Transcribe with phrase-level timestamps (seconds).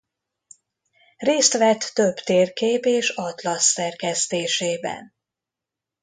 [1.17, 5.13] Részt vett több térkép és atlasz szerkesztésében.